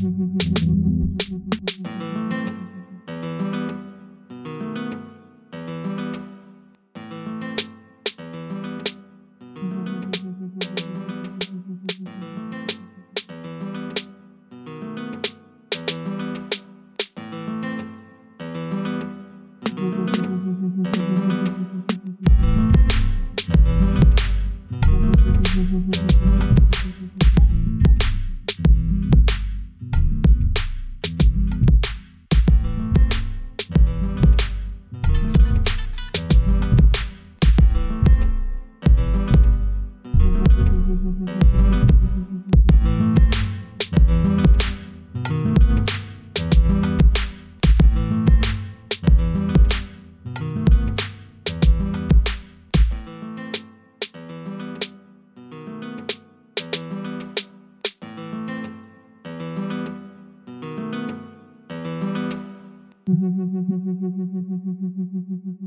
[0.00, 0.47] Mm-hmm.